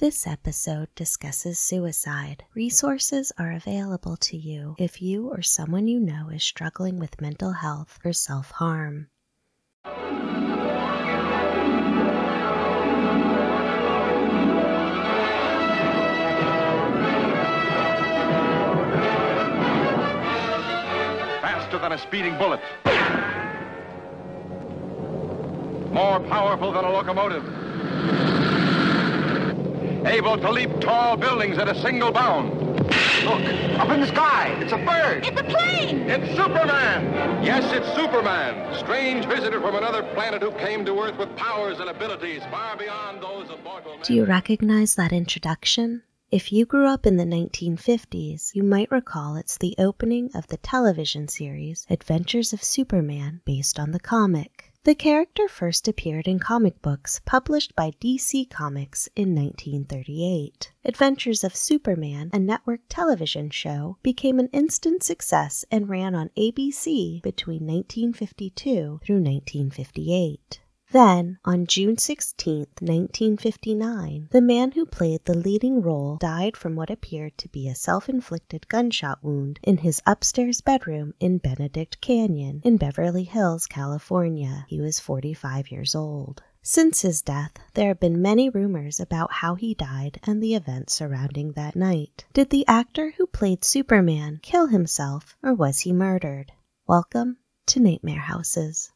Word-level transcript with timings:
This 0.00 0.26
episode 0.26 0.88
discusses 0.94 1.58
suicide. 1.58 2.44
Resources 2.54 3.32
are 3.36 3.52
available 3.52 4.16
to 4.16 4.34
you 4.34 4.74
if 4.78 5.02
you 5.02 5.28
or 5.28 5.42
someone 5.42 5.88
you 5.88 6.00
know 6.00 6.30
is 6.30 6.42
struggling 6.42 6.98
with 6.98 7.20
mental 7.20 7.52
health 7.52 7.98
or 8.02 8.14
self 8.14 8.50
harm. 8.52 9.08
Faster 21.42 21.78
than 21.78 21.92
a 21.92 21.98
speeding 21.98 22.38
bullet. 22.38 22.60
More 25.92 26.20
powerful 26.20 26.72
than 26.72 26.86
a 26.86 26.90
locomotive. 26.90 28.49
Able 30.06 30.38
to 30.38 30.50
leap 30.50 30.80
tall 30.80 31.16
buildings 31.16 31.58
at 31.58 31.68
a 31.68 31.74
single 31.80 32.10
bound. 32.10 32.58
Look, 33.24 33.42
up 33.78 33.90
in 33.90 34.00
the 34.00 34.06
sky. 34.06 34.56
It's 34.60 34.72
a 34.72 34.78
bird. 34.78 35.26
It's 35.26 35.40
a 35.40 35.44
plane! 35.44 36.08
It's 36.08 36.36
Superman! 36.36 37.44
Yes, 37.44 37.70
it's 37.72 37.86
Superman. 37.94 38.74
Strange 38.78 39.26
visitor 39.26 39.60
from 39.60 39.74
another 39.74 40.02
planet 40.14 40.42
who 40.42 40.52
came 40.52 40.84
to 40.86 40.98
Earth 41.00 41.18
with 41.18 41.34
powers 41.36 41.80
and 41.80 41.90
abilities 41.90 42.42
far 42.50 42.76
beyond 42.76 43.22
those 43.22 43.50
of 43.50 43.62
mortal 43.62 43.92
man. 43.92 44.02
Do 44.02 44.14
you 44.14 44.24
recognize 44.24 44.94
that 44.94 45.12
introduction? 45.12 46.02
If 46.30 46.52
you 46.52 46.64
grew 46.64 46.86
up 46.86 47.06
in 47.06 47.16
the 47.16 47.24
1950s, 47.24 48.54
you 48.54 48.62
might 48.62 48.90
recall 48.90 49.36
it's 49.36 49.58
the 49.58 49.74
opening 49.78 50.30
of 50.34 50.46
the 50.46 50.56
television 50.58 51.28
series 51.28 51.86
Adventures 51.90 52.52
of 52.52 52.62
Superman 52.62 53.40
based 53.44 53.78
on 53.78 53.90
the 53.90 54.00
comic. 54.00 54.69
The 54.84 54.94
character 54.94 55.46
first 55.46 55.88
appeared 55.88 56.26
in 56.26 56.38
comic 56.38 56.80
books 56.80 57.20
published 57.26 57.76
by 57.76 57.90
DC 58.00 58.48
Comics 58.48 59.10
in 59.14 59.34
1938. 59.34 60.72
Adventures 60.86 61.44
of 61.44 61.54
Superman, 61.54 62.30
a 62.32 62.38
network 62.38 62.80
television 62.88 63.50
show, 63.50 63.98
became 64.02 64.38
an 64.38 64.48
instant 64.54 65.02
success 65.02 65.66
and 65.70 65.90
ran 65.90 66.14
on 66.14 66.30
ABC 66.30 67.20
between 67.20 67.66
1952 67.66 69.00
through 69.04 69.16
1958. 69.16 70.62
Then, 70.92 71.38
on 71.44 71.66
June 71.66 71.98
16, 71.98 72.66
1959, 72.80 74.28
the 74.32 74.40
man 74.40 74.72
who 74.72 74.84
played 74.84 75.24
the 75.24 75.36
leading 75.36 75.82
role 75.82 76.16
died 76.16 76.56
from 76.56 76.74
what 76.74 76.90
appeared 76.90 77.38
to 77.38 77.48
be 77.48 77.68
a 77.68 77.76
self 77.76 78.08
inflicted 78.08 78.66
gunshot 78.68 79.22
wound 79.22 79.60
in 79.62 79.76
his 79.76 80.02
upstairs 80.04 80.60
bedroom 80.60 81.14
in 81.20 81.38
Benedict 81.38 82.00
Canyon 82.00 82.60
in 82.64 82.76
Beverly 82.76 83.22
Hills, 83.22 83.68
California. 83.68 84.66
He 84.68 84.80
was 84.80 84.98
45 84.98 85.70
years 85.70 85.94
old. 85.94 86.42
Since 86.60 87.02
his 87.02 87.22
death, 87.22 87.52
there 87.74 87.86
have 87.86 88.00
been 88.00 88.20
many 88.20 88.50
rumors 88.50 88.98
about 88.98 89.34
how 89.34 89.54
he 89.54 89.74
died 89.74 90.18
and 90.24 90.42
the 90.42 90.56
events 90.56 90.94
surrounding 90.94 91.52
that 91.52 91.76
night. 91.76 92.24
Did 92.32 92.50
the 92.50 92.66
actor 92.66 93.12
who 93.16 93.28
played 93.28 93.64
Superman 93.64 94.40
kill 94.42 94.66
himself 94.66 95.36
or 95.40 95.54
was 95.54 95.78
he 95.78 95.92
murdered? 95.92 96.50
Welcome 96.88 97.36
to 97.66 97.78
Nightmare 97.78 98.18
Houses. 98.18 98.90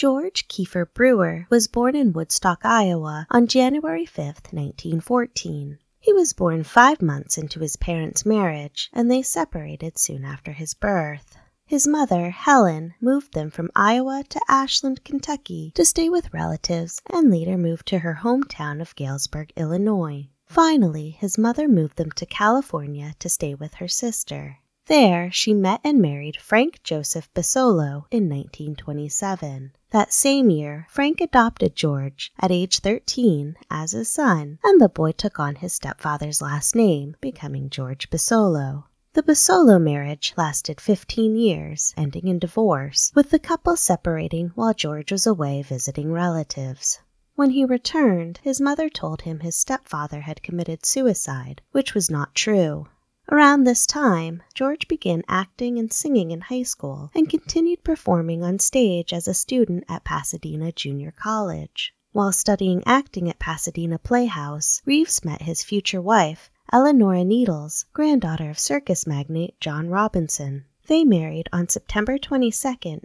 George 0.00 0.48
Keefer 0.48 0.86
Brewer 0.86 1.46
was 1.50 1.68
born 1.68 1.94
in 1.94 2.14
Woolstock, 2.14 2.64
Iowa 2.64 3.26
on 3.28 3.46
January 3.46 4.06
5, 4.06 4.24
1914. 4.50 5.78
He 5.98 6.12
was 6.14 6.32
born 6.32 6.64
five 6.64 7.02
months 7.02 7.36
into 7.36 7.60
his 7.60 7.76
parents' 7.76 8.24
marriage, 8.24 8.88
and 8.94 9.10
they 9.10 9.20
separated 9.20 9.98
soon 9.98 10.24
after 10.24 10.52
his 10.52 10.72
birth. 10.72 11.36
His 11.66 11.86
mother, 11.86 12.30
Helen, 12.30 12.94
moved 12.98 13.34
them 13.34 13.50
from 13.50 13.68
Iowa 13.76 14.24
to 14.30 14.40
Ashland, 14.48 15.04
Kentucky 15.04 15.70
to 15.74 15.84
stay 15.84 16.08
with 16.08 16.32
relatives 16.32 17.02
and 17.12 17.30
later 17.30 17.58
moved 17.58 17.86
to 17.88 17.98
her 17.98 18.20
hometown 18.22 18.80
of 18.80 18.96
Galesburg, 18.96 19.52
Illinois. 19.54 20.30
Finally, 20.46 21.10
his 21.10 21.36
mother 21.36 21.68
moved 21.68 21.98
them 21.98 22.10
to 22.12 22.24
California 22.24 23.14
to 23.18 23.28
stay 23.28 23.54
with 23.54 23.74
her 23.74 23.86
sister. 23.86 24.59
There, 24.90 25.30
she 25.30 25.54
met 25.54 25.80
and 25.84 26.02
married 26.02 26.40
Frank 26.40 26.82
Joseph 26.82 27.32
Bessolo 27.32 28.06
in 28.10 28.28
1927. 28.28 29.70
That 29.92 30.12
same 30.12 30.50
year, 30.50 30.88
Frank 30.90 31.20
adopted 31.20 31.76
George 31.76 32.32
at 32.40 32.50
age 32.50 32.80
13 32.80 33.54
as 33.70 33.92
his 33.92 34.08
son, 34.08 34.58
and 34.64 34.80
the 34.80 34.88
boy 34.88 35.12
took 35.12 35.38
on 35.38 35.54
his 35.54 35.74
stepfather's 35.74 36.42
last 36.42 36.74
name, 36.74 37.14
becoming 37.20 37.70
George 37.70 38.10
Bessolo. 38.10 38.86
The 39.12 39.22
Bessolo 39.22 39.80
marriage 39.80 40.34
lasted 40.36 40.80
15 40.80 41.36
years, 41.36 41.94
ending 41.96 42.26
in 42.26 42.40
divorce, 42.40 43.12
with 43.14 43.30
the 43.30 43.38
couple 43.38 43.76
separating 43.76 44.48
while 44.56 44.74
George 44.74 45.12
was 45.12 45.24
away 45.24 45.62
visiting 45.62 46.10
relatives. 46.10 46.98
When 47.36 47.50
he 47.50 47.64
returned, 47.64 48.40
his 48.42 48.60
mother 48.60 48.88
told 48.88 49.22
him 49.22 49.38
his 49.38 49.54
stepfather 49.54 50.22
had 50.22 50.42
committed 50.42 50.84
suicide, 50.84 51.62
which 51.70 51.94
was 51.94 52.10
not 52.10 52.34
true. 52.34 52.88
Around 53.32 53.62
this 53.62 53.86
time, 53.86 54.42
George 54.54 54.88
began 54.88 55.22
acting 55.28 55.78
and 55.78 55.92
singing 55.92 56.32
in 56.32 56.40
high 56.40 56.64
school 56.64 57.12
and 57.14 57.30
continued 57.30 57.84
performing 57.84 58.42
on 58.42 58.58
stage 58.58 59.12
as 59.12 59.28
a 59.28 59.34
student 59.34 59.84
at 59.88 60.02
Pasadena 60.02 60.72
Junior 60.72 61.12
College. 61.12 61.94
While 62.10 62.32
studying 62.32 62.82
acting 62.86 63.30
at 63.30 63.38
Pasadena 63.38 64.00
Playhouse, 64.00 64.82
Reeves 64.84 65.24
met 65.24 65.42
his 65.42 65.62
future 65.62 66.02
wife, 66.02 66.50
Eleanora 66.72 67.22
Needles, 67.24 67.86
granddaughter 67.92 68.50
of 68.50 68.58
circus 68.58 69.06
magnate 69.06 69.60
John 69.60 69.88
Robinson. 69.88 70.64
They 70.88 71.04
married 71.04 71.48
on 71.52 71.68
September 71.68 72.18
22, 72.18 72.50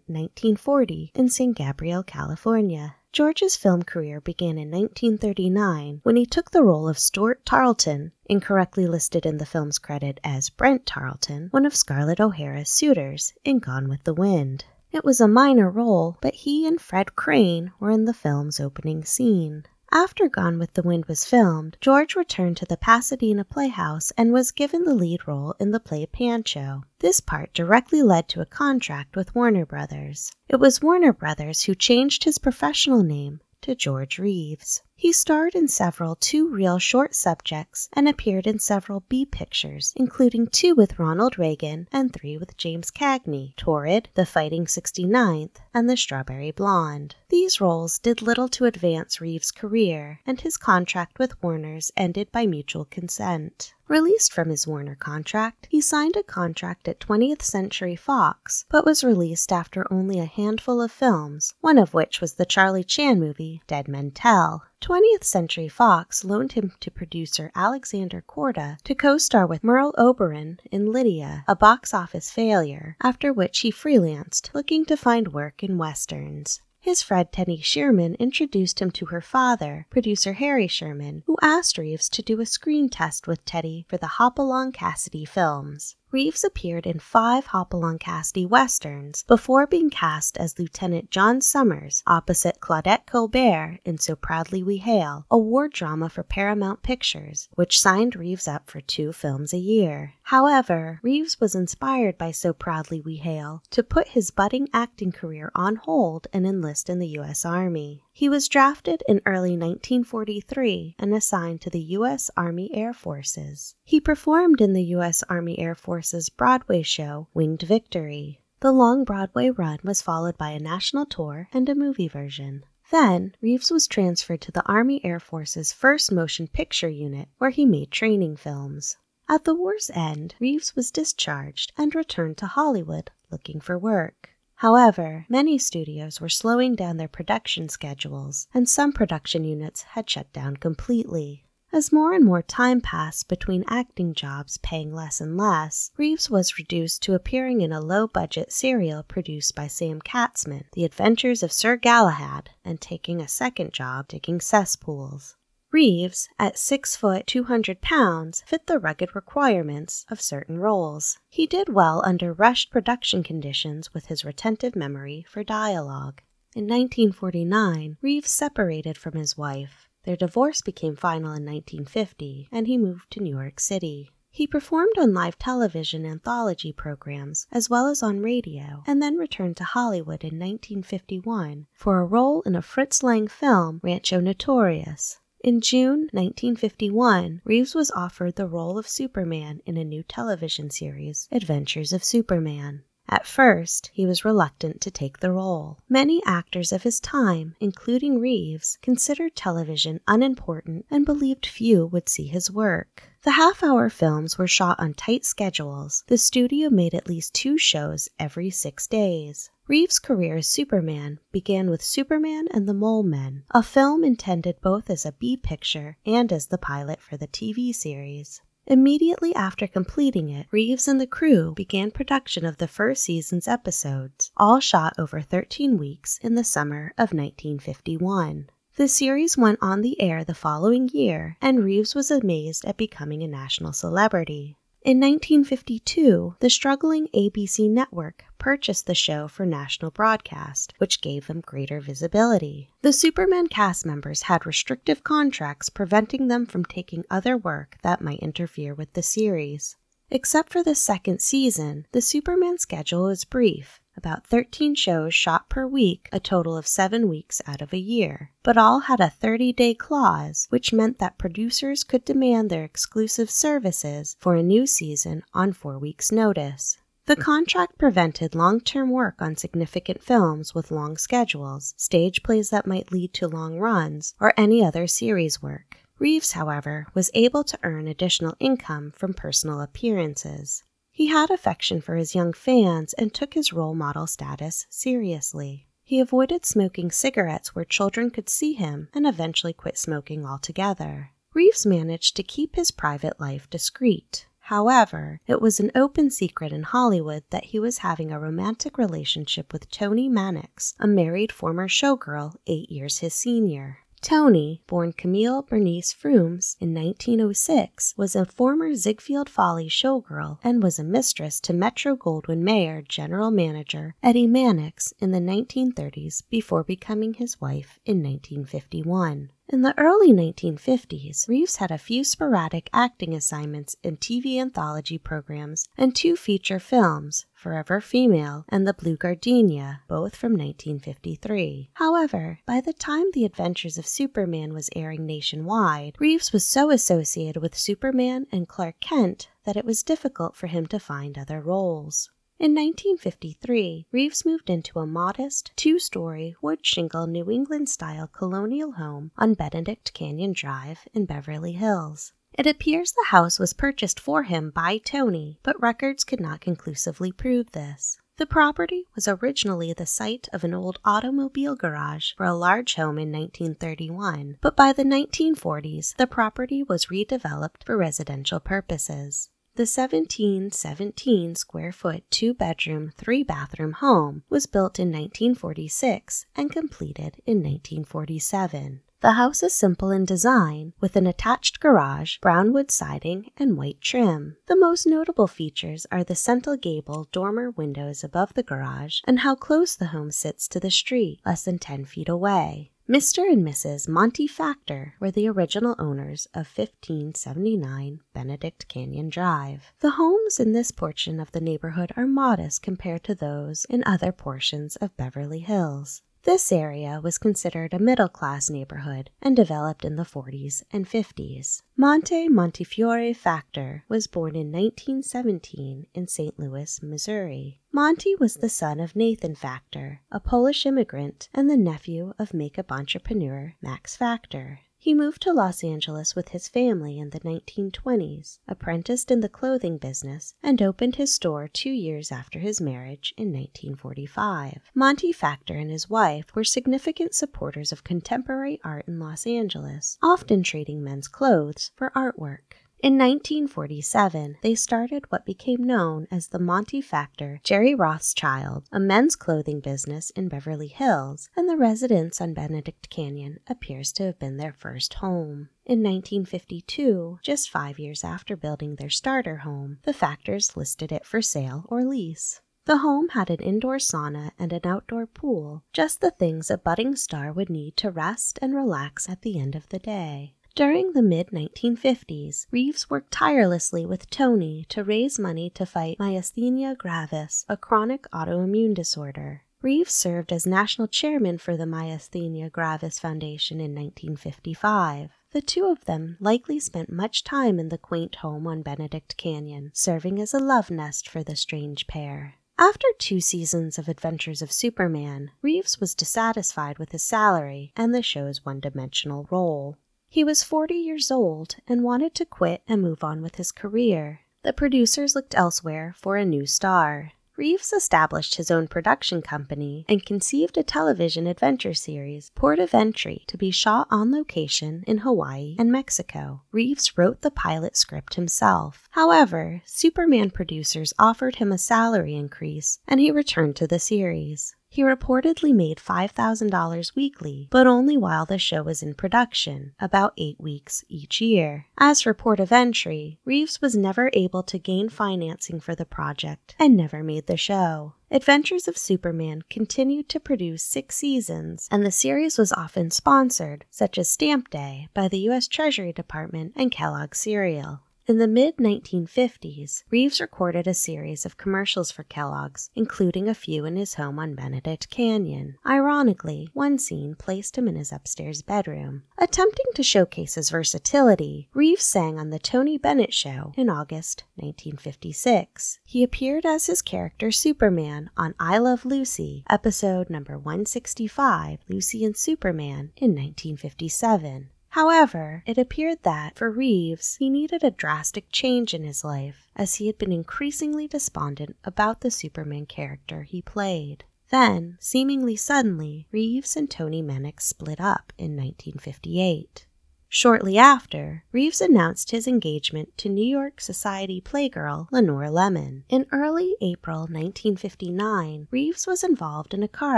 1940, 0.08 1.12
in 1.14 1.30
San 1.30 1.52
Gabriel, 1.52 2.02
California. 2.02 2.96
George's 3.16 3.56
film 3.56 3.84
career 3.84 4.20
began 4.20 4.58
in 4.58 4.70
1939 4.70 6.02
when 6.04 6.18
he 6.18 6.26
took 6.26 6.52
the 6.52 6.62
role 6.62 6.86
of 6.86 7.00
Stuart 7.00 7.46
Tarleton, 7.46 8.12
incorrectly 8.26 8.88
listed 8.88 9.26
in 9.26 9.38
the 9.38 9.46
film's 9.46 9.80
credit 9.80 10.20
as 10.22 10.50
Brent 10.50 10.86
Tarleton, 10.86 11.48
one 11.52 11.66
of 11.66 11.74
Scarlett 11.74 12.20
O'Hara's 12.20 12.70
suitors, 12.70 13.34
in 13.46 13.60
Gone 13.60 13.88
with 13.88 14.04
the 14.04 14.14
Wind. 14.14 14.66
It 14.92 15.06
was 15.06 15.22
a 15.22 15.30
minor 15.30 15.70
role, 15.70 16.18
but 16.20 16.34
he 16.34 16.68
and 16.68 16.82
Fred 16.82 17.16
Crane 17.16 17.72
were 17.80 17.90
in 17.90 18.04
the 18.04 18.14
film's 18.14 18.60
opening 18.60 19.06
scene. 19.06 19.64
After 19.98 20.28
Gone 20.28 20.60
with 20.60 20.74
the 20.74 20.84
Wind 20.84 21.06
was 21.06 21.24
filmed, 21.24 21.78
George 21.80 22.18
returned 22.18 22.58
to 22.58 22.66
the 22.66 22.76
Pasadena 22.76 23.46
Playhouse 23.46 24.12
and 24.18 24.34
was 24.34 24.52
given 24.52 24.84
the 24.84 24.94
lead 24.94 25.26
role 25.26 25.56
in 25.58 25.72
the 25.72 25.80
play 25.80 26.06
Pancho. 26.06 26.84
This 27.00 27.22
part 27.22 27.54
directly 27.54 28.04
led 28.04 28.28
to 28.28 28.42
a 28.42 28.46
contract 28.46 29.16
with 29.16 29.34
Warner 29.34 29.66
Brothers. 29.66 30.34
It 30.50 30.58
was 30.58 30.82
Warner 30.82 31.14
Brothers 31.14 31.64
who 31.64 31.76
changed 31.76 32.26
his 32.26 32.40
professional 32.40 33.04
name 33.04 33.40
to 33.62 33.74
George 33.74 34.20
Reeves. 34.20 34.82
He 34.98 35.12
starred 35.12 35.56
in 35.56 35.68
several 35.68 36.16
two 36.16 36.48
reel 36.48 36.80
short 36.80 37.14
subjects 37.14 37.90
and 37.94 38.08
appeared 38.08 38.48
in 38.48 38.60
several 38.60 39.02
B 39.02 39.26
pictures, 39.26 39.94
including 39.96 40.48
two 40.48 40.74
with 40.74 40.98
Ronald 40.98 41.38
Reagan 41.38 41.88
and 41.92 42.14
three 42.14 42.38
with 42.38 42.58
James 42.58 42.92
Cagney 42.92 43.56
Torrid, 43.56 44.10
The 44.16 44.26
Fighting 44.26 44.66
69th, 44.66 45.58
and 45.74 45.90
The 45.90 45.98
Strawberry 45.98 46.52
Blonde. 46.52 47.18
These 47.30 47.60
roles 47.60 48.00
did 48.00 48.22
little 48.22 48.48
to 48.50 48.66
advance 48.66 49.20
Reeves' 49.20 49.52
career, 49.52 50.22
and 50.26 50.40
his 50.40 50.58
contract 50.58 51.20
with 51.20 51.44
Warner's 51.44 51.92
ended 51.98 52.32
by 52.32 52.48
mutual 52.48 52.86
consent. 52.86 53.74
Released 53.88 54.34
from 54.34 54.50
his 54.50 54.66
Warner 54.66 54.96
contract, 54.96 55.68
he 55.70 55.80
signed 55.82 56.16
a 56.16 56.24
contract 56.24 56.88
at 56.88 57.00
20th 57.00 57.44
Century 57.44 57.96
Fox, 57.96 58.66
but 58.70 58.86
was 58.86 59.04
released 59.04 59.52
after 59.52 59.86
only 59.92 60.20
a 60.20 60.26
handful 60.26 60.82
of 60.82 60.92
films, 60.92 61.54
one 61.62 61.78
of 61.78 61.94
which 61.94 62.20
was 62.20 62.34
the 62.34 62.46
Charlie 62.46 62.84
Chan 62.84 63.20
movie 63.20 63.62
Dead 63.68 63.88
Men 63.88 64.10
Tell. 64.10 64.64
20th 64.86 65.24
Century 65.24 65.68
Fox 65.68 66.24
loaned 66.24 66.52
him 66.52 66.72
to 66.80 66.92
producer 66.92 67.52
Alexander 67.56 68.24
Korda 68.28 68.78
to 68.84 68.94
co 68.94 69.18
star 69.18 69.48
with 69.48 69.64
Merle 69.64 69.96
Oberon 69.98 70.60
in 70.72 70.92
Lydia, 70.92 71.44
a 71.48 71.56
box 71.56 71.92
office 71.92 72.30
failure, 72.30 72.96
after 73.02 73.34
which 73.34 73.62
he 73.62 73.72
freelanced, 73.72 74.54
looking 74.54 74.86
to 74.86 74.96
find 74.96 75.34
work 75.34 75.64
in 75.64 75.80
westerns. 75.80 76.62
His 76.80 77.02
friend 77.02 77.28
Teddy 77.32 77.62
Sherman 77.62 78.14
introduced 78.20 78.80
him 78.80 78.92
to 78.92 79.08
her 79.08 79.22
father, 79.22 79.88
producer 79.90 80.34
Harry 80.34 80.68
Sherman, 80.68 81.24
who 81.26 81.36
asked 81.42 81.80
Reeves 81.80 82.08
to 82.10 82.22
do 82.22 82.40
a 82.40 82.46
screen 82.46 82.88
test 82.88 83.26
with 83.26 83.44
Teddy 83.44 83.88
for 83.90 83.98
the 83.98 84.20
Hopalong 84.20 84.72
Cassidy 84.72 85.26
films. 85.26 85.96
Reeves 86.16 86.46
appeared 86.46 86.88
in 86.88 87.00
five 87.00 87.48
Hopalong 87.48 88.00
Cassidy 88.00 88.46
westerns 88.46 89.24
before 89.24 89.68
being 89.68 89.90
cast 89.90 90.38
as 90.38 90.58
Lieutenant 90.58 91.12
John 91.12 91.42
Summers 91.42 92.04
opposite 92.08 92.62
Claudette 92.62 93.06
Colbert 93.06 93.80
in 93.84 93.98
So 93.98 94.16
Proudly 94.16 94.64
We 94.64 94.78
Hail, 94.78 95.26
a 95.30 95.38
war 95.38 95.68
drama 95.68 96.08
for 96.08 96.24
Paramount 96.24 96.84
Pictures, 96.84 97.50
which 97.56 97.82
signed 97.82 98.16
Reeves 98.16 98.48
up 98.48 98.72
for 98.72 98.80
two 98.80 99.12
films 99.12 99.52
a 99.52 99.58
year. 99.58 100.14
However, 100.24 101.02
Reeves 101.04 101.42
was 101.42 101.54
inspired 101.54 102.18
by 102.18 102.32
So 102.32 102.54
Proudly 102.54 103.02
We 103.02 103.18
Hail 103.18 103.62
to 103.72 103.84
put 103.84 104.08
his 104.08 104.32
budding 104.32 104.70
acting 104.72 105.12
career 105.12 105.52
on 105.54 105.76
hold 105.76 106.28
and 106.32 106.48
enlist 106.48 106.90
in 106.90 107.00
the 107.00 107.10
U.S. 107.10 107.44
Army. 107.44 108.05
He 108.18 108.30
was 108.30 108.48
drafted 108.48 109.04
in 109.10 109.20
early 109.26 109.58
1943 109.58 110.96
and 110.98 111.14
assigned 111.14 111.60
to 111.60 111.70
the 111.70 111.82
U.S. 112.00 112.32
Army 112.38 112.74
Air 112.74 112.94
Forces. 112.94 113.76
He 113.84 114.00
performed 114.00 114.62
in 114.62 114.72
the 114.72 114.86
U.S. 114.96 115.22
Army 115.28 115.60
Air 115.60 115.76
Force's 115.76 116.30
Broadway 116.30 116.82
show, 116.82 117.28
Winged 117.34 117.64
Victory. 117.64 118.40
The 118.62 118.72
long 118.72 119.04
Broadway 119.04 119.50
run 119.50 119.80
was 119.84 120.02
followed 120.02 120.38
by 120.38 120.52
a 120.52 120.60
national 120.60 121.06
tour 121.06 121.50
and 121.52 121.68
a 121.68 121.76
movie 121.76 122.08
version. 122.08 122.64
Then, 122.90 123.36
Reeves 123.42 123.70
was 123.70 123.86
transferred 123.86 124.40
to 124.44 124.52
the 124.54 124.66
Army 124.66 125.04
Air 125.04 125.20
Force's 125.20 125.74
1st 125.74 126.14
Motion 126.14 126.48
Picture 126.48 126.88
Unit, 126.88 127.28
where 127.38 127.50
he 127.50 127.66
made 127.66 127.92
training 127.92 128.38
films. 128.38 128.96
At 129.28 129.44
the 129.44 129.56
war's 129.56 129.92
end, 129.94 130.36
Reeves 130.40 130.74
was 130.74 130.90
discharged 130.90 131.74
and 131.78 131.94
returned 131.94 132.38
to 132.38 132.48
Hollywood 132.48 133.12
looking 133.30 133.60
for 133.60 133.78
work. 133.78 134.30
However, 134.66 135.28
many 135.30 135.60
studios 135.60 136.20
were 136.20 136.28
slowing 136.28 136.74
down 136.74 136.98
their 136.98 137.08
production 137.08 137.70
schedules, 137.70 138.48
and 138.52 138.68
some 138.68 138.94
production 138.94 139.44
units 139.44 139.84
had 139.84 140.10
shut 140.10 140.34
down 140.34 140.58
completely. 140.58 141.46
As 141.72 141.92
more 141.92 142.14
and 142.14 142.26
more 142.26 142.42
time 142.42 142.82
passed 142.82 143.28
between 143.28 143.64
acting 143.68 144.16
jobs 144.16 144.58
paying 144.58 144.92
less 144.92 145.22
and 145.22 145.38
less, 145.38 145.92
Reeves 145.98 146.32
was 146.32 146.58
reduced 146.58 147.04
to 147.04 147.14
appearing 147.14 147.62
in 147.62 147.72
a 147.72 147.80
low 147.80 148.08
budget 148.08 148.52
serial 148.52 149.04
produced 149.04 149.54
by 149.54 149.68
Sam 149.68 150.02
Katzman, 150.02 150.64
The 150.74 150.84
Adventures 150.84 151.44
of 151.44 151.54
Sir 151.54 151.76
Galahad, 151.78 152.50
and 152.64 152.82
taking 152.82 153.22
a 153.22 153.28
second 153.28 153.72
job 153.72 154.08
digging 154.08 154.42
cesspools. 154.42 155.35
Reeves, 155.76 156.30
at 156.40 156.58
six 156.58 156.96
foot 156.96 157.28
two 157.28 157.44
hundred 157.44 157.82
pounds, 157.82 158.46
fit 158.48 158.66
the 158.66 158.80
rugged 158.80 159.14
requirements 159.14 160.06
of 160.10 160.22
certain 160.22 160.58
roles. 160.58 161.20
He 161.28 161.46
did 161.46 161.68
well 161.68 162.02
under 162.06 162.32
rushed 162.32 162.72
production 162.72 163.24
conditions 163.24 163.94
with 163.94 164.06
his 164.06 164.24
retentive 164.24 164.74
memory 164.74 165.26
for 165.28 165.44
dialogue. 165.44 166.22
In 166.56 166.64
1949, 166.64 167.98
Reeves 168.02 168.32
separated 168.32 168.98
from 168.98 169.16
his 169.16 169.38
wife. 169.38 169.90
Their 170.06 170.16
divorce 170.16 170.62
became 170.62 170.96
final 170.96 171.34
in 171.34 171.44
1950, 171.44 172.48
and 172.54 172.68
he 172.68 172.78
moved 172.78 173.12
to 173.12 173.20
New 173.20 173.36
York 173.36 173.60
City. 173.60 174.12
He 174.32 174.48
performed 174.48 174.98
on 174.98 175.14
live 175.14 175.38
television 175.38 176.06
anthology 176.06 176.72
programs 176.72 177.48
as 177.52 177.70
well 177.70 177.88
as 177.88 178.02
on 178.02 178.22
radio, 178.22 178.82
and 178.88 179.02
then 179.02 179.18
returned 179.18 179.58
to 179.58 179.66
Hollywood 179.66 180.24
in 180.24 180.40
1951 180.40 181.68
for 181.74 182.00
a 182.00 182.06
role 182.06 182.44
in 182.44 182.56
a 182.56 182.62
Fritz 182.62 183.04
Lang 183.04 183.28
film, 183.28 183.82
Rancho 183.84 184.22
Notorious. 184.22 185.20
In 185.46 185.62
June 185.62 186.10
1951, 186.12 187.42
Reeves 187.44 187.76
was 187.76 187.92
offered 187.92 188.34
the 188.34 188.48
role 188.48 188.80
of 188.80 188.88
Superman 188.88 189.62
in 189.68 189.78
a 189.78 189.84
new 189.84 190.02
television 190.02 190.72
series, 190.72 191.30
Adventures 191.32 191.94
of 191.94 192.04
Superman. 192.04 192.82
At 193.08 193.28
first, 193.28 193.92
he 193.94 194.08
was 194.08 194.26
reluctant 194.26 194.82
to 194.82 194.90
take 194.90 195.20
the 195.20 195.32
role. 195.32 195.78
Many 195.88 196.20
actors 196.26 196.72
of 196.72 196.82
his 196.82 197.00
time, 197.00 197.56
including 197.60 198.20
Reeves, 198.20 198.80
considered 198.82 199.36
television 199.36 200.00
unimportant 200.08 200.88
and 200.90 201.06
believed 201.06 201.46
few 201.46 201.86
would 201.86 202.10
see 202.10 202.26
his 202.26 202.50
work. 202.50 203.04
The 203.22 203.34
half 203.34 203.62
hour 203.62 203.92
films 203.92 204.40
were 204.40 204.48
shot 204.48 204.80
on 204.80 204.96
tight 204.96 205.26
schedules. 205.26 206.04
The 206.08 206.18
studio 206.18 206.72
made 206.72 206.96
at 206.96 207.08
least 207.08 207.36
two 207.36 207.60
shows 207.60 208.10
every 208.18 208.50
six 208.50 208.88
days. 208.88 209.52
Reeves' 209.68 209.98
career 209.98 210.38
as 210.38 210.48
Superman 210.48 211.20
began 211.32 211.72
with 211.72 211.82
Superman 211.84 212.48
and 212.52 212.70
the 212.70 212.74
Mole 212.74 213.02
Men, 213.02 213.46
a 213.50 213.64
film 213.64 214.04
intended 214.04 214.62
both 214.62 214.92
as 214.92 215.08
a 215.08 215.14
B 215.14 215.36
picture 215.36 215.98
and 216.06 216.32
as 216.32 216.48
the 216.48 216.60
pilot 216.60 217.02
for 217.02 217.18
the 217.18 217.28
TV 217.28 217.74
series. 217.74 218.42
Immediately 218.68 219.34
after 219.34 219.66
completing 219.66 220.30
it, 220.30 220.46
Reeves 220.52 220.88
and 220.88 221.02
the 221.02 221.08
crew 221.08 221.54
began 221.56 221.90
production 221.90 222.46
of 222.46 222.58
the 222.58 222.68
first 222.68 223.04
season's 223.04 223.48
episodes, 223.48 224.32
all 224.38 224.60
shot 224.60 224.94
over 225.00 225.20
13 225.20 225.80
weeks 225.80 226.20
in 226.22 226.36
the 226.36 226.44
summer 226.44 226.94
of 226.96 227.12
1951. 227.12 228.48
The 228.76 228.88
series 228.88 229.36
went 229.36 229.58
on 229.64 229.82
the 229.82 230.00
air 230.00 230.24
the 230.24 230.36
following 230.36 230.90
year, 230.90 231.38
and 231.42 231.64
Reeves 231.64 231.96
was 231.96 232.12
amazed 232.12 232.66
at 232.66 232.78
becoming 232.78 233.24
a 233.24 233.28
national 233.28 233.74
celebrity. 233.74 234.58
In 234.86 235.00
1952, 235.00 236.36
the 236.42 236.50
struggling 236.52 237.08
ABC 237.08 237.68
network 237.68 238.24
purchased 238.38 238.86
the 238.86 238.94
show 238.94 239.28
for 239.28 239.44
national 239.44 239.90
broadcast, 239.90 240.76
which 240.78 241.02
gave 241.02 241.26
them 241.26 241.42
greater 241.42 241.80
visibility. 241.80 242.70
The 242.84 242.94
Superman 242.94 243.48
cast 243.48 243.84
members 243.84 244.22
had 244.22 244.46
restrictive 244.46 245.04
contracts 245.04 245.70
preventing 245.70 246.28
them 246.28 246.46
from 246.46 246.64
taking 246.64 247.04
other 247.10 247.36
work 247.36 247.80
that 247.82 248.00
might 248.00 248.20
interfere 248.20 248.76
with 248.76 248.94
the 248.94 249.02
series. 249.02 249.76
Except 250.12 250.52
for 250.52 250.62
the 250.62 250.76
second 250.76 251.20
season, 251.20 251.88
the 251.92 252.00
Superman 252.00 252.60
schedule 252.60 253.08
is 253.08 253.26
brief, 253.26 253.82
about 253.98 254.26
13 254.28 254.76
shows 254.76 255.14
shot 255.14 255.50
per 255.50 255.66
week, 255.66 256.10
a 256.12 256.20
total 256.20 256.58
of 256.58 256.68
seven 256.68 257.08
weeks 257.08 257.42
out 257.48 257.62
of 257.62 257.74
a 257.74 257.78
year. 257.78 258.32
But 258.44 258.58
all 258.58 258.82
had 258.82 259.00
a 259.00 259.10
30 259.10 259.54
day 259.54 259.74
clause, 259.74 260.48
which 260.50 260.74
meant 260.74 261.00
that 261.00 261.18
producers 261.18 261.84
could 261.84 262.06
demand 262.06 262.50
their 262.50 262.64
exclusive 262.64 263.30
services 263.30 264.16
for 264.20 264.36
a 264.36 264.44
new 264.44 264.66
season 264.66 265.24
on 265.34 265.54
four 265.54 265.80
weeks' 265.80 266.12
notice. 266.12 266.78
The 267.08 267.16
contract 267.16 267.78
prevented 267.78 268.34
long 268.34 268.60
term 268.60 268.90
work 268.90 269.22
on 269.22 269.36
significant 269.36 270.02
films 270.02 270.56
with 270.56 270.72
long 270.72 270.98
schedules, 270.98 271.76
stage 271.78 272.24
plays 272.24 272.50
that 272.50 272.66
might 272.66 272.92
lead 272.92 273.14
to 273.14 273.28
long 273.28 273.60
runs, 273.60 274.16
or 274.20 274.34
any 274.36 274.66
other 274.66 274.88
series 274.88 275.40
work. 275.40 275.78
Reeves, 276.00 276.32
however, 276.32 276.88
was 276.96 277.12
able 277.14 277.44
to 277.44 277.60
earn 277.62 277.88
additional 277.88 278.36
income 278.40 278.92
from 278.92 279.14
personal 279.14 279.62
appearances. 279.62 280.64
He 280.96 281.08
had 281.08 281.30
affection 281.30 281.82
for 281.82 281.98
his 281.98 282.16
young 282.16 282.32
fans 282.32 282.94
and 282.94 283.14
took 283.14 283.34
his 283.34 283.52
role 283.52 283.76
model 283.76 284.08
status 284.08 284.66
seriously. 284.70 285.68
He 285.84 286.00
avoided 286.00 286.46
smoking 286.46 286.90
cigarettes 286.90 287.54
where 287.54 287.66
children 287.66 288.10
could 288.10 288.30
see 288.30 288.54
him 288.54 288.88
and 288.94 289.06
eventually 289.06 289.52
quit 289.52 289.78
smoking 289.78 290.26
altogether. 290.26 291.12
Reeves 291.34 291.66
managed 291.66 292.16
to 292.16 292.24
keep 292.24 292.56
his 292.56 292.72
private 292.72 293.20
life 293.20 293.50
discreet. 293.50 294.28
However, 294.40 295.20
it 295.28 295.42
was 295.42 295.60
an 295.60 295.70
open 295.76 296.10
secret 296.12 296.54
in 296.54 296.64
Hollywood 296.64 297.24
that 297.30 297.46
he 297.46 297.60
was 297.60 297.80
having 297.80 298.14
a 298.14 298.20
romantic 298.20 298.78
relationship 298.78 299.52
with 299.52 299.70
Toni 299.70 300.08
Mannix, 300.08 300.76
a 300.80 300.88
married 300.88 301.34
former 301.34 301.68
showgirl 301.68 302.36
eight 302.48 302.72
years 302.72 303.00
his 303.00 303.14
senior. 303.14 303.80
Toni, 304.06 304.62
born 304.68 304.94
Camille 304.94 305.42
Bernice 305.42 305.92
Frooms 305.92 306.58
in 306.60 306.76
1906, 306.76 307.96
was 307.98 308.16
a 308.16 308.24
former 308.24 308.76
Ziegfeld 308.76 309.28
Follies 309.28 309.72
showgirl 309.72 310.38
and 310.44 310.62
was 310.62 310.78
a 310.78 310.84
mistress 310.84 311.40
to 311.40 311.54
Metro 311.54 311.96
Goldwyn 311.96 312.44
Mayer 312.44 312.84
general 312.84 313.32
manager 313.32 313.96
Eddie 314.04 314.28
Mannix 314.28 314.94
in 315.00 315.10
the 315.10 315.18
1930s 315.18 316.22
before 316.30 316.64
becoming 316.64 317.16
his 317.16 317.42
wife 317.42 317.80
in 317.84 318.04
1951. 318.04 319.32
In 319.48 319.62
the 319.62 319.78
early 319.78 320.12
1950s, 320.12 321.28
Reeves 321.28 321.58
had 321.58 321.70
a 321.70 321.78
few 321.78 322.04
sporadic 322.04 322.68
acting 322.74 323.14
assignments 323.14 323.76
in 323.84 323.98
TV 323.98 324.42
anthology 324.42 324.98
programs 324.98 325.70
and 325.78 325.96
two 325.96 326.16
feature 326.16 326.58
films, 326.58 327.28
Forever 327.32 327.80
Female 327.80 328.46
and 328.50 328.68
The 328.68 328.74
Blue 328.74 328.98
Gardenia, 328.98 329.82
both 329.88 330.16
from 330.16 330.32
1953. 330.32 331.70
However, 331.76 332.40
by 332.48 332.60
the 332.60 332.74
time 332.74 333.12
The 333.14 333.24
Adventures 333.24 333.78
of 333.78 333.86
Superman 333.86 334.52
was 334.52 334.72
airing 334.76 335.06
nationwide, 335.06 335.96
Reeves 336.00 336.34
was 336.34 336.44
so 336.44 336.72
associated 336.72 337.40
with 337.40 337.56
Superman 337.56 338.26
and 338.32 338.48
Clark 338.48 338.80
Kent 338.80 339.30
that 339.44 339.56
it 339.56 339.64
was 339.64 339.84
difficult 339.84 340.36
for 340.36 340.48
him 340.48 340.66
to 340.66 340.80
find 340.80 341.20
other 341.20 341.40
roles. 341.40 342.10
In 342.38 342.54
1953, 342.54 343.88
Reeves 343.94 344.26
moved 344.26 344.50
into 344.50 344.80
a 344.80 344.86
modest, 344.86 345.54
two 345.56 345.80
story, 345.80 346.36
wood 346.42 346.66
shingle 346.66 347.08
New 347.08 347.32
England 347.32 347.70
style 347.70 348.08
colonial 348.08 348.74
home 348.74 349.12
on 349.18 349.36
Benedict 349.36 349.94
Canyon 349.94 350.34
Drive 350.34 350.80
in 350.94 351.06
Beverly 351.06 351.54
Hills. 351.54 352.12
It 352.34 352.46
appears 352.46 352.92
the 352.92 353.06
house 353.08 353.40
was 353.40 353.54
purchased 353.54 354.02
for 354.02 354.24
him 354.24 354.52
by 354.54 354.80
Toni, 354.80 355.40
but 355.44 355.62
records 355.62 356.04
could 356.04 356.20
not 356.20 356.42
conclusively 356.42 357.14
prove 357.14 357.54
this. 357.54 358.00
The 358.18 358.26
property 358.26 358.86
was 358.96 359.08
originally 359.08 359.72
the 359.72 359.86
site 359.86 360.28
of 360.34 360.44
an 360.44 360.54
old 360.54 360.80
automobile 360.84 361.56
garage 361.56 362.12
for 362.18 362.26
a 362.26 362.36
large 362.36 362.76
home 362.76 362.98
in 362.98 363.14
1931, 363.14 364.40
but 364.42 364.58
by 364.58 364.74
the 364.74 364.84
1940s, 364.84 365.96
the 365.96 366.06
property 366.06 366.64
was 366.64 366.88
redeveloped 366.88 367.64
for 367.66 367.78
residential 367.78 368.42
purposes. 368.42 369.30
The 369.56 369.62
1717 369.62 371.36
square 371.36 371.72
foot 371.72 372.04
two 372.12 372.34
bedroom, 372.34 372.92
three 372.98 373.24
bathroom 373.24 373.72
home 373.72 374.24
was 374.30 374.48
built 374.48 374.80
in 374.80 374.90
1946 374.90 376.26
and 376.36 376.52
completed 376.52 377.22
in 377.26 377.38
1947. 377.38 378.82
The 379.00 379.14
house 379.14 379.44
is 379.44 379.54
simple 379.54 379.92
in 379.92 380.04
design, 380.04 380.74
with 380.82 380.98
an 380.98 381.08
attached 381.08 381.62
garage, 381.62 382.18
brown 382.18 382.52
wood 382.52 382.70
siding, 382.70 383.32
and 383.38 383.56
white 383.56 383.80
trim. 383.80 384.36
The 384.48 384.58
most 384.58 384.86
notable 384.86 385.28
features 385.28 385.86
are 385.90 386.04
the 386.04 386.16
central 386.16 386.58
gable 386.58 387.08
dormer 387.14 387.50
windows 387.50 388.04
above 388.04 388.34
the 388.34 388.44
garage 388.44 389.00
and 389.06 389.20
how 389.20 389.36
close 389.36 389.74
the 389.74 389.88
home 389.88 390.12
sits 390.12 390.50
to 390.50 390.60
the 390.60 390.72
street, 390.72 391.22
less 391.26 391.46
than 391.46 391.60
10 391.60 391.86
feet 391.86 392.10
away. 392.10 392.72
Mr. 392.88 393.28
and 393.28 393.44
Mrs. 393.44 393.90
Monty 393.90 394.28
Factor 394.28 394.94
were 395.00 395.10
the 395.10 395.28
original 395.28 395.76
owners 395.80 396.28
of 396.36 396.46
1579 396.56 398.00
Benedict 398.14 398.68
Canyon 398.68 399.10
Drive. 399.10 399.74
The 399.80 399.90
homes 399.90 400.40
in 400.40 400.52
this 400.52 400.70
portion 400.70 401.20
of 401.20 401.32
the 401.32 401.42
neighborhood 401.42 401.92
are 401.98 402.06
modest 402.06 402.62
compared 402.62 403.04
to 403.06 403.16
those 403.16 403.66
in 403.72 403.84
other 403.88 404.12
portions 404.12 404.76
of 404.76 404.96
Beverly 404.98 405.40
Hills. 405.40 406.04
This 406.26 406.52
area 406.52 407.00
was 407.04 407.20
considered 407.20 407.72
a 407.72 407.78
middle 407.78 408.10
class 408.10 408.50
neighborhood 408.50 409.12
and 409.22 409.36
developed 409.36 409.86
in 409.86 409.96
the 409.96 410.02
40s 410.02 410.64
and 410.72 410.90
50s. 410.90 411.62
Monte 411.78 412.30
Montefiore 412.30 413.14
Factor 413.14 413.84
was 413.88 414.08
born 414.08 414.36
in 414.36 414.52
1917 414.52 415.86
in 415.94 416.08
St. 416.08 416.40
Louis, 416.40 416.82
Missouri. 416.82 417.62
Monty 417.72 418.16
was 418.16 418.38
the 418.38 418.50
son 418.50 418.80
of 418.80 418.96
Nathan 418.96 419.36
Factor, 419.36 420.02
a 420.12 420.20
Polish 420.20 420.66
immigrant 420.66 421.30
and 421.32 421.48
the 421.48 421.58
nephew 421.58 422.16
of 422.18 422.34
makeup 422.34 422.72
entrepreneur 422.72 423.54
Max 423.62 423.96
Factor. 423.96 424.62
He 424.86 424.94
moved 424.94 425.24
to 425.24 425.34
Los 425.34 425.64
Angeles 425.64 426.16
with 426.16 426.30
his 426.30 426.48
family 426.48 427.00
in 427.00 427.10
the 427.10 427.20
1920s, 427.22 428.38
apprenticed 428.48 429.10
in 429.10 429.22
the 429.22 429.28
clothing 429.28 429.80
business, 429.80 430.36
and 430.44 430.62
opened 430.62 430.98
his 430.98 431.12
store 431.12 431.48
two 431.48 431.72
years 431.72 432.12
after 432.12 432.38
his 432.38 432.62
marriage 432.62 433.12
in 433.18 433.34
1945. 433.34 434.70
Monty 434.76 435.12
Factor 435.12 435.56
and 435.56 435.72
his 435.72 435.90
wife 435.90 436.36
were 436.36 436.44
significant 436.44 437.16
supporters 437.16 437.72
of 437.72 437.84
contemporary 437.84 438.62
art 438.64 438.88
in 438.88 439.00
Los 439.00 439.26
Angeles, 439.26 439.98
often 440.04 440.44
trading 440.44 440.84
men's 440.84 441.08
clothes 441.08 441.72
for 441.76 441.92
artwork. 441.96 442.54
In 442.80 442.98
1947, 442.98 444.38
they 444.44 444.54
started 444.54 445.06
what 445.10 445.26
became 445.26 445.64
known 445.64 446.08
as 446.12 446.28
the 446.28 446.40
Monty 446.40 446.82
Factor 446.82 447.40
Jerry 447.44 447.74
Rothschild, 447.74 448.66
a 448.72 448.80
men's 448.80 449.16
clothing 449.16 449.62
business 449.62 450.10
in 450.12 450.28
Beverly 450.28 450.68
Hills, 450.68 451.30
and 451.38 451.50
the 451.50 451.56
residence 451.56 452.20
on 452.20 452.34
Benedict 452.34 452.90
Canyon 452.90 453.40
appears 453.48 453.92
to 453.94 454.04
have 454.04 454.20
been 454.20 454.38
their 454.38 454.54
first 454.54 454.96
home. 454.96 455.50
In 455.66 455.82
1952, 455.82 457.20
just 457.24 457.50
five 457.50 457.80
years 457.80 458.04
after 458.04 458.36
building 458.36 458.76
their 458.76 458.90
starter 458.90 459.38
home, 459.38 459.80
the 459.84 459.94
Factors 459.94 460.58
listed 460.58 460.92
it 460.92 461.06
for 461.06 461.22
sale 461.22 461.66
or 461.70 461.84
lease. 461.84 462.42
The 462.66 462.80
home 462.80 463.10
had 463.10 463.30
an 463.30 463.40
indoor 463.40 463.78
sauna 463.78 464.32
and 464.38 464.52
an 464.52 464.66
outdoor 464.66 465.08
pool, 465.08 465.64
just 465.72 466.02
the 466.02 466.12
things 466.12 466.52
a 466.52 466.58
budding 466.58 466.96
star 466.96 467.32
would 467.32 467.50
need 467.50 467.78
to 467.78 467.90
rest 467.90 468.38
and 468.42 468.54
relax 468.54 469.08
at 469.08 469.22
the 469.22 469.40
end 469.40 469.56
of 469.56 469.70
the 469.70 469.80
day. 469.80 470.36
During 470.56 470.94
the 470.94 471.02
mid 471.02 471.32
1950s, 471.32 472.48
Reeves 472.50 472.90
worked 472.90 473.12
tirelessly 473.12 473.86
with 473.86 474.10
Toni 474.10 474.66
to 474.70 474.86
raise 474.86 475.20
money 475.20 475.50
to 475.50 475.66
fight 475.66 475.98
myasthenia 476.00 476.78
gravis, 476.78 477.44
a 477.50 477.58
chronic 477.58 478.10
autoimmune 478.14 478.74
disorder. 478.74 479.44
Reeves 479.62 479.94
served 479.94 480.32
as 480.32 480.48
national 480.48 480.88
chairman 480.88 481.40
for 481.40 481.58
the 481.58 481.66
Myasthenia 481.66 482.50
Gravis 482.50 483.00
Foundation 483.00 483.60
in 483.60 483.76
1955. 483.76 485.10
The 485.32 485.42
two 485.42 485.66
of 485.66 485.84
them 485.84 486.16
likely 486.22 486.62
spent 486.62 486.90
much 486.90 487.26
time 487.26 487.60
in 487.60 487.68
the 487.68 487.78
quaint 487.78 488.16
home 488.16 488.48
on 488.48 488.62
Benedict 488.62 489.18
Canyon, 489.18 489.72
serving 489.74 490.22
as 490.22 490.34
a 490.34 490.40
love 490.40 490.72
nest 490.72 491.10
for 491.10 491.22
the 491.22 491.36
strange 491.36 491.86
pair. 491.86 492.36
After 492.58 492.88
two 492.98 493.20
seasons 493.20 493.78
of 493.78 493.90
Adventures 493.90 494.42
of 494.42 494.54
Superman, 494.54 495.32
Reeves 495.42 495.82
was 495.82 495.94
dissatisfied 495.94 496.80
with 496.80 496.94
his 496.94 497.04
salary 497.04 497.74
and 497.76 497.94
the 497.94 498.02
show's 498.02 498.46
one 498.46 498.62
dimensional 498.62 499.28
role. 499.30 499.76
He 500.16 500.24
was 500.24 500.44
40 500.44 500.76
years 500.76 501.12
old 501.12 501.58
and 501.68 501.84
wanted 501.84 502.16
to 502.16 502.24
quit 502.24 502.62
and 502.70 502.82
move 502.82 503.04
on 503.04 503.22
with 503.22 503.36
his 503.36 503.52
career. 503.52 504.22
The 504.44 504.54
producers 504.54 505.14
looked 505.14 505.36
elsewhere 505.36 505.94
for 505.98 506.16
a 506.16 506.24
new 506.24 506.46
star. 506.46 507.12
Reeves 507.36 507.74
established 507.74 508.36
his 508.36 508.50
own 508.50 508.70
production 508.70 509.22
company 509.22 509.84
and 509.90 510.06
conceived 510.06 510.58
a 510.58 510.64
television 510.64 511.28
adventure 511.28 511.74
series, 511.74 512.32
Port 512.34 512.60
of 512.60 512.74
Entry, 512.74 513.26
to 513.28 513.38
be 513.38 513.52
shot 513.52 513.88
on 513.92 514.10
location 514.10 514.86
in 514.88 515.00
Hawaii 515.00 515.58
and 515.60 515.70
Mexico. 515.70 516.44
Reeves 516.54 516.98
wrote 516.98 517.20
the 517.20 517.30
pilot 517.30 517.76
script 517.76 518.14
himself. 518.14 518.88
However, 518.92 519.64
Superman 519.66 520.32
producers 520.32 520.94
offered 520.98 521.36
him 521.36 521.52
a 521.52 521.58
salary 521.58 522.16
increase 522.16 522.80
and 522.88 523.02
he 523.02 523.12
returned 523.12 523.58
to 523.58 523.68
the 523.68 523.80
series. 523.80 524.56
He 524.76 524.82
reportedly 524.82 525.54
made 525.56 525.78
$5,000 525.78 526.96
weekly, 526.98 527.48
but 527.50 527.66
only 527.66 527.96
while 527.96 528.26
the 528.26 528.38
show 528.38 528.62
was 528.62 528.84
in 528.84 528.94
production, 528.94 529.72
about 529.80 530.12
eight 530.18 530.38
weeks 530.38 530.84
each 530.90 531.22
year. 531.22 531.68
As 531.78 532.02
for 532.02 532.14
Port 532.14 532.42
of 532.42 532.52
Entry, 532.52 533.18
Reeves 533.24 533.62
was 533.62 533.78
never 533.78 534.10
able 534.12 534.44
to 534.44 534.60
gain 534.60 534.90
financing 534.90 535.62
for 535.62 535.76
the 535.76 535.86
project 535.86 536.58
and 536.60 536.76
never 536.76 537.04
made 537.04 537.28
the 537.28 537.38
show. 537.38 537.94
Adventures 538.12 538.68
of 538.68 538.78
Superman 538.78 539.44
continued 539.50 540.10
to 540.10 540.20
produce 540.20 540.62
six 540.62 540.98
seasons, 540.98 541.70
and 541.72 541.86
the 541.86 541.90
series 541.90 542.38
was 542.38 542.52
often 542.52 542.92
sponsored, 542.92 543.64
such 543.72 543.98
as 543.98 544.10
Stamp 544.10 544.50
Day, 544.50 544.90
by 544.94 545.08
the 545.08 545.20
U.S. 545.20 545.48
Treasury 545.48 545.94
Department 545.94 546.52
and 546.58 546.70
Kellogg's 546.70 547.22
Cereal. 547.22 547.80
In 548.08 548.20
the 548.20 548.28
mid 548.28 548.58
1950s, 548.58 549.84
Reeves 549.90 550.22
recorded 550.22 550.68
a 550.68 550.76
series 550.76 551.26
of 551.26 551.38
commercials 551.38 551.90
for 551.90 552.04
Kellogg's, 552.04 552.70
including 552.76 553.28
a 553.28 553.34
few 553.34 553.66
in 553.66 553.78
his 553.78 553.96
home 553.96 554.20
on 554.20 554.36
Benedict 554.36 554.92
Canyon. 554.92 555.56
Ironically, 555.66 556.48
one 556.54 556.78
scene 556.78 557.16
placed 557.16 557.58
him 557.58 557.68
in 557.68 557.76
his 557.76 557.92
upstairs 557.92 558.44
bedroom. 558.44 559.06
Attempting 559.18 559.66
to 559.74 559.82
showcase 559.82 560.36
his 560.36 560.52
versatility, 560.52 561.50
Reeves 561.56 561.84
sang 561.84 562.20
on 562.20 562.30
The 562.30 562.38
Tony 562.38 562.78
Bennett 562.78 563.12
Show 563.12 563.54
in 563.58 563.72
August 563.72 564.24
1956. 564.36 565.80
He 565.84 566.04
appeared 566.04 566.46
as 566.46 566.68
his 566.68 566.84
character 566.84 567.32
Superman 567.32 568.12
on 568.16 568.36
I 568.40 568.60
Love 568.60 568.86
Lucy, 568.86 569.44
episode 569.50 570.12
number 570.12 570.38
165, 570.38 571.58
Lucy 571.68 572.06
and 572.06 572.16
Superman, 572.16 572.92
in 572.98 573.16
1957. 573.16 574.52
However, 574.76 575.42
it 575.46 575.58
appeared 575.58 576.04
that, 576.04 576.36
for 576.36 576.52
Reeves, 576.52 577.16
he 577.16 577.30
needed 577.30 577.64
a 577.64 577.72
drastic 577.72 578.30
change 578.30 578.74
in 578.74 578.84
his 578.84 579.06
life, 579.06 579.48
as 579.56 579.76
he 579.76 579.88
had 579.88 579.98
been 579.98 580.12
increasingly 580.12 580.86
despondent 580.86 581.56
about 581.64 582.02
the 582.02 582.12
Superman 582.12 582.66
character 582.66 583.24
he 583.24 583.42
played. 583.42 584.04
Then, 584.32 584.78
seemingly 584.82 585.38
suddenly, 585.38 586.08
Reeves 586.12 586.58
and 586.58 586.70
Toni 586.70 587.02
Mannix 587.02 587.46
split 587.46 587.80
up 587.80 588.12
in 588.18 588.36
1958. 588.36 589.66
Shortly 590.08 590.58
after, 590.58 591.26
Reeves 591.34 591.60
announced 591.60 592.12
his 592.12 592.26
engagement 592.26 592.98
to 593.00 593.10
New 593.10 593.26
York 593.26 593.60
society 593.60 594.22
playgirl 594.22 594.88
Lenore 594.90 595.30
Lemmon. 595.30 595.84
In 595.90 596.06
early 596.12 596.56
April 596.62 597.00
1959, 597.00 598.48
Reeves 598.50 598.88
was 598.88 599.04
involved 599.04 599.54
in 599.54 599.62
a 599.62 599.68
car 599.68 599.98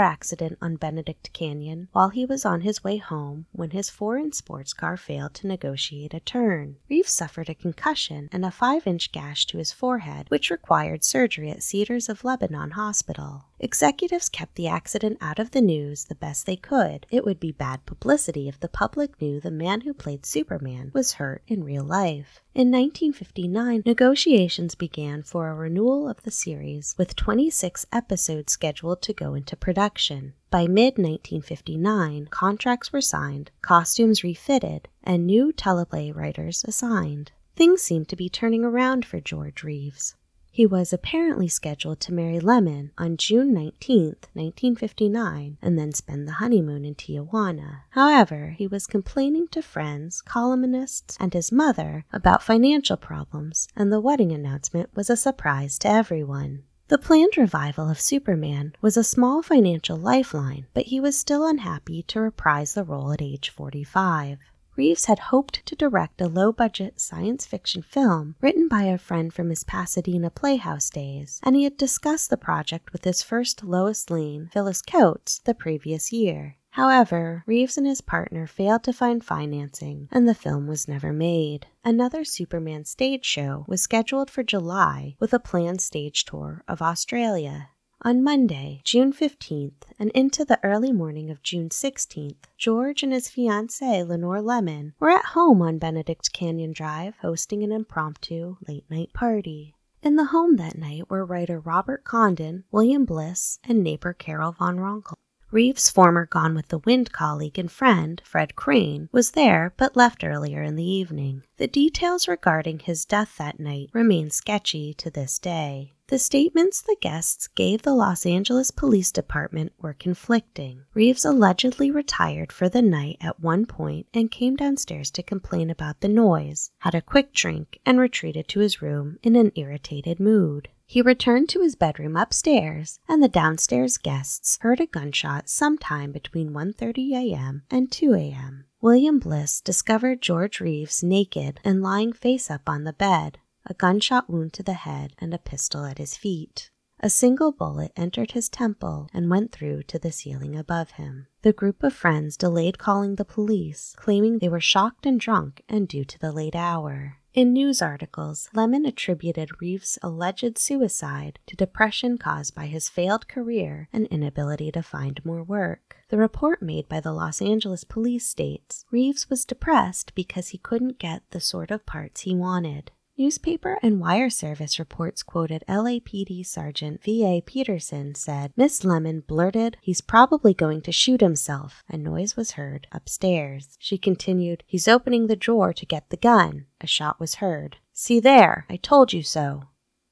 accident 0.00 0.58
on 0.60 0.74
Benedict 0.74 1.32
Canyon 1.32 1.86
while 1.92 2.08
he 2.08 2.24
was 2.24 2.44
on 2.44 2.62
his 2.62 2.82
way 2.82 2.96
home 2.96 3.46
when 3.52 3.70
his 3.70 3.90
foreign 3.90 4.32
sports 4.32 4.72
car 4.72 4.96
failed 4.96 5.34
to 5.34 5.46
negotiate 5.46 6.14
a 6.14 6.20
turn. 6.20 6.76
Reeves 6.88 7.12
suffered 7.12 7.48
a 7.48 7.54
concussion 7.54 8.28
and 8.32 8.44
a 8.44 8.50
5 8.50 8.88
inch 8.88 9.12
gash 9.12 9.46
to 9.46 9.58
his 9.58 9.72
forehead, 9.72 10.26
which 10.30 10.50
required 10.50 11.04
surgery 11.04 11.50
at 11.50 11.62
Cedars 11.62 12.08
of 12.08 12.24
Lebanon 12.24 12.72
Hospital. 12.72 13.44
Executives 13.60 14.28
kept 14.28 14.54
the 14.54 14.68
accident 14.68 15.18
out 15.20 15.40
of 15.40 15.50
the 15.50 15.60
news 15.60 16.04
the 16.04 16.14
best 16.14 16.46
they 16.46 16.54
could. 16.54 17.06
It 17.10 17.24
would 17.24 17.40
be 17.40 17.50
bad 17.50 17.86
publicity 17.86 18.48
if 18.48 18.60
the 18.60 18.68
public 18.68 19.20
knew 19.20 19.40
the 19.40 19.50
man 19.50 19.80
who 19.80 19.94
played 19.98 20.24
Superman 20.24 20.90
was 20.94 21.14
hurt 21.14 21.42
in 21.46 21.64
real 21.64 21.84
life. 21.84 22.40
In 22.54 22.70
1959, 22.70 23.82
negotiations 23.84 24.74
began 24.74 25.22
for 25.22 25.48
a 25.48 25.54
renewal 25.54 26.08
of 26.08 26.22
the 26.22 26.30
series, 26.30 26.94
with 26.96 27.16
26 27.16 27.86
episodes 27.92 28.52
scheduled 28.52 29.02
to 29.02 29.12
go 29.12 29.34
into 29.34 29.56
production. 29.56 30.34
By 30.50 30.66
mid 30.66 30.98
1959, 30.98 32.28
contracts 32.30 32.92
were 32.92 33.00
signed, 33.00 33.50
costumes 33.60 34.24
refitted, 34.24 34.88
and 35.02 35.26
new 35.26 35.52
teleplay 35.52 36.14
writers 36.14 36.64
assigned. 36.66 37.32
Things 37.56 37.82
seemed 37.82 38.08
to 38.08 38.16
be 38.16 38.28
turning 38.28 38.64
around 38.64 39.04
for 39.04 39.20
George 39.20 39.62
Reeves. 39.64 40.14
He 40.58 40.66
was 40.66 40.92
apparently 40.92 41.46
scheduled 41.46 42.00
to 42.00 42.12
marry 42.12 42.40
Lemmon 42.40 42.90
on 42.98 43.16
June 43.16 43.54
19, 43.54 44.16
1959, 44.32 45.56
and 45.62 45.78
then 45.78 45.92
spend 45.92 46.26
the 46.26 46.32
honeymoon 46.42 46.84
in 46.84 46.96
Tijuana. 46.96 47.82
However, 47.90 48.56
he 48.58 48.66
was 48.66 48.88
complaining 48.88 49.46
to 49.52 49.62
friends, 49.62 50.20
columnists, 50.20 51.16
and 51.20 51.32
his 51.32 51.52
mother 51.52 52.06
about 52.12 52.42
financial 52.42 52.96
problems, 52.96 53.68
and 53.76 53.92
the 53.92 54.00
wedding 54.00 54.32
announcement 54.32 54.90
was 54.96 55.08
a 55.08 55.16
surprise 55.16 55.78
to 55.78 55.88
everyone. 55.88 56.64
The 56.88 56.98
planned 56.98 57.36
revival 57.36 57.88
of 57.88 58.00
Superman 58.00 58.72
was 58.80 58.96
a 58.96 59.04
small 59.04 59.42
financial 59.42 59.96
lifeline, 59.96 60.66
but 60.74 60.86
he 60.86 60.98
was 60.98 61.16
still 61.16 61.46
unhappy 61.46 62.02
to 62.08 62.20
reprise 62.20 62.74
the 62.74 62.82
role 62.82 63.12
at 63.12 63.22
age 63.22 63.50
45. 63.50 64.38
Reeves 64.78 65.06
had 65.06 65.18
hoped 65.18 65.66
to 65.66 65.74
direct 65.74 66.20
a 66.20 66.28
low 66.28 66.52
budget 66.52 67.00
science 67.00 67.44
fiction 67.44 67.82
film 67.82 68.36
written 68.40 68.68
by 68.68 68.84
a 68.84 68.96
friend 68.96 69.34
from 69.34 69.50
his 69.50 69.64
Pasadena 69.64 70.30
Playhouse 70.30 70.88
days, 70.88 71.40
and 71.42 71.56
he 71.56 71.64
had 71.64 71.76
discussed 71.76 72.30
the 72.30 72.36
project 72.36 72.92
with 72.92 73.02
his 73.02 73.20
first 73.20 73.64
Lois 73.64 74.08
Lane, 74.08 74.48
Phyllis 74.52 74.80
Coates, 74.80 75.40
the 75.40 75.52
previous 75.52 76.12
year. 76.12 76.58
However, 76.70 77.42
Reeves 77.44 77.76
and 77.76 77.88
his 77.88 78.00
partner 78.00 78.46
failed 78.46 78.84
to 78.84 78.92
find 78.92 79.24
financing, 79.24 80.06
and 80.12 80.28
the 80.28 80.34
film 80.34 80.68
was 80.68 80.86
never 80.86 81.12
made. 81.12 81.66
Another 81.84 82.24
Superman 82.24 82.84
stage 82.84 83.24
show 83.24 83.64
was 83.66 83.82
scheduled 83.82 84.30
for 84.30 84.44
July 84.44 85.16
with 85.18 85.32
a 85.32 85.40
planned 85.40 85.80
stage 85.80 86.24
tour 86.24 86.62
of 86.68 86.80
Australia. 86.80 87.70
On 88.02 88.22
Monday, 88.22 88.80
June 88.84 89.12
15th, 89.12 89.82
and 89.98 90.12
into 90.12 90.44
the 90.44 90.60
early 90.62 90.92
morning 90.92 91.30
of 91.30 91.42
June 91.42 91.68
16th, 91.68 92.44
George 92.56 93.02
and 93.02 93.12
his 93.12 93.26
fiancée, 93.26 94.06
Lenore 94.06 94.40
Lemmon, 94.40 94.92
were 95.00 95.10
at 95.10 95.24
home 95.24 95.60
on 95.60 95.78
Benedict 95.78 96.32
Canyon 96.32 96.70
Drive 96.70 97.16
hosting 97.22 97.64
an 97.64 97.72
impromptu 97.72 98.56
late 98.68 98.88
night 98.88 99.12
party. 99.12 99.74
In 100.00 100.14
the 100.14 100.26
home 100.26 100.58
that 100.58 100.78
night 100.78 101.10
were 101.10 101.24
writer 101.24 101.58
Robert 101.58 102.04
Condon, 102.04 102.62
William 102.70 103.04
Bliss, 103.04 103.58
and 103.64 103.82
neighbor 103.82 104.12
Carol 104.12 104.52
Van 104.52 104.76
Ronkel. 104.76 105.16
Reeves' 105.50 105.90
former 105.90 106.24
Gone 106.24 106.54
with 106.54 106.68
the 106.68 106.78
Wind 106.78 107.10
colleague 107.10 107.58
and 107.58 107.70
friend, 107.70 108.22
Fred 108.24 108.54
Crane, 108.54 109.08
was 109.10 109.32
there 109.32 109.74
but 109.76 109.96
left 109.96 110.22
earlier 110.22 110.62
in 110.62 110.76
the 110.76 110.88
evening. 110.88 111.42
The 111.56 111.66
details 111.66 112.28
regarding 112.28 112.78
his 112.78 113.04
death 113.04 113.34
that 113.38 113.58
night 113.58 113.90
remain 113.92 114.30
sketchy 114.30 114.94
to 114.94 115.10
this 115.10 115.40
day. 115.40 115.94
The 116.08 116.18
statements 116.18 116.80
the 116.80 116.96
guests 117.02 117.48
gave 117.48 117.82
the 117.82 117.92
Los 117.92 118.24
Angeles 118.24 118.70
Police 118.70 119.12
Department 119.12 119.74
were 119.78 119.92
conflicting. 119.92 120.84
Reeves 120.94 121.22
allegedly 121.22 121.90
retired 121.90 122.50
for 122.50 122.66
the 122.66 122.80
night 122.80 123.18
at 123.20 123.40
one 123.40 123.66
point 123.66 124.06
and 124.14 124.30
came 124.30 124.56
downstairs 124.56 125.10
to 125.10 125.22
complain 125.22 125.68
about 125.68 126.00
the 126.00 126.08
noise, 126.08 126.70
had 126.78 126.94
a 126.94 127.02
quick 127.02 127.34
drink, 127.34 127.78
and 127.84 128.00
retreated 128.00 128.48
to 128.48 128.60
his 128.60 128.80
room 128.80 129.18
in 129.22 129.36
an 129.36 129.52
irritated 129.54 130.18
mood. 130.18 130.70
He 130.86 131.02
returned 131.02 131.50
to 131.50 131.60
his 131.60 131.74
bedroom 131.74 132.16
upstairs, 132.16 133.00
and 133.06 133.22
the 133.22 133.28
downstairs 133.28 133.98
guests 133.98 134.56
heard 134.62 134.80
a 134.80 134.86
gunshot 134.86 135.50
sometime 135.50 136.10
between 136.10 136.52
1:30 136.52 137.12
a.m. 137.12 137.64
and 137.70 137.92
2 137.92 138.14
a.m. 138.14 138.64
William 138.80 139.18
Bliss 139.18 139.60
discovered 139.60 140.22
George 140.22 140.58
Reeves 140.58 141.02
naked 141.02 141.60
and 141.64 141.82
lying 141.82 142.14
face 142.14 142.50
up 142.50 142.66
on 142.66 142.84
the 142.84 142.94
bed 142.94 143.40
a 143.66 143.74
gunshot 143.74 144.30
wound 144.30 144.52
to 144.54 144.62
the 144.62 144.74
head, 144.74 145.14
and 145.18 145.34
a 145.34 145.38
pistol 145.38 145.84
at 145.84 145.98
his 145.98 146.16
feet. 146.16 146.70
A 147.00 147.10
single 147.10 147.52
bullet 147.52 147.92
entered 147.96 148.32
his 148.32 148.48
temple 148.48 149.08
and 149.14 149.30
went 149.30 149.52
through 149.52 149.84
to 149.84 150.00
the 150.00 150.10
ceiling 150.10 150.56
above 150.56 150.92
him. 150.92 151.28
The 151.42 151.52
group 151.52 151.84
of 151.84 151.92
friends 151.92 152.36
delayed 152.36 152.78
calling 152.78 153.14
the 153.14 153.24
police, 153.24 153.94
claiming 153.96 154.38
they 154.38 154.48
were 154.48 154.60
shocked 154.60 155.06
and 155.06 155.20
drunk 155.20 155.62
and 155.68 155.86
due 155.86 156.04
to 156.04 156.18
the 156.18 156.32
late 156.32 156.56
hour. 156.56 157.18
In 157.34 157.52
news 157.52 157.80
articles, 157.80 158.48
Lemmon 158.52 158.84
attributed 158.84 159.60
Reeves' 159.60 159.96
alleged 160.02 160.58
suicide 160.58 161.38
to 161.46 161.54
depression 161.54 162.18
caused 162.18 162.56
by 162.56 162.66
his 162.66 162.88
failed 162.88 163.28
career 163.28 163.88
and 163.92 164.08
inability 164.08 164.72
to 164.72 164.82
find 164.82 165.24
more 165.24 165.44
work. 165.44 165.98
The 166.08 166.18
report 166.18 166.60
made 166.60 166.88
by 166.88 166.98
the 166.98 167.12
Los 167.12 167.40
Angeles 167.40 167.84
police 167.84 168.26
states 168.26 168.84
Reeves 168.90 169.30
was 169.30 169.44
depressed 169.44 170.16
because 170.16 170.48
he 170.48 170.58
couldn't 170.58 170.98
get 170.98 171.22
the 171.30 171.38
sort 171.38 171.70
of 171.70 171.86
parts 171.86 172.22
he 172.22 172.34
wanted. 172.34 172.90
Newspaper 173.18 173.80
and 173.82 173.98
wire 173.98 174.30
service 174.30 174.78
reports 174.78 175.24
quoted 175.24 175.64
LAPD 175.68 176.46
Sergeant 176.46 177.02
V.A. 177.02 177.40
Peterson 177.40 178.14
said 178.14 178.52
Miss 178.56 178.84
Lemmon 178.84 179.26
blurted, 179.26 179.76
He's 179.80 180.00
probably 180.00 180.54
going 180.54 180.82
to 180.82 180.92
shoot 180.92 181.20
himself. 181.20 181.82
A 181.88 181.96
noise 181.96 182.36
was 182.36 182.52
heard 182.52 182.86
upstairs. 182.92 183.76
She 183.80 183.98
continued, 183.98 184.62
He's 184.68 184.86
opening 184.86 185.26
the 185.26 185.34
drawer 185.34 185.72
to 185.72 185.84
get 185.84 186.10
the 186.10 186.16
gun. 186.16 186.66
A 186.80 186.86
shot 186.86 187.18
was 187.18 187.36
heard. 187.36 187.78
See 187.92 188.20
there, 188.20 188.66
I 188.70 188.76
told 188.76 189.12
you 189.12 189.24
so. 189.24 189.64